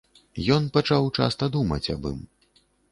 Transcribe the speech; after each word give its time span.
Ён 0.55 0.63
пачаў 0.79 1.11
часта 1.21 1.51
думаць 1.59 1.85
аб 1.99 2.11
ім. 2.15 2.21